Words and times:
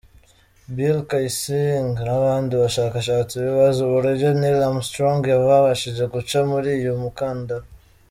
Bill 0.75 0.97
Kaysing 1.09 1.87
n’abandi 2.05 2.53
bashakashatsi 2.63 3.33
bibaza 3.45 3.79
uburyo 3.87 4.27
Neil 4.39 4.59
Armstrong 4.69 5.17
babashije 5.47 6.03
guca 6.13 6.37
muri 6.51 6.67
uyu 6.79 6.93
mukandara. 7.03 7.67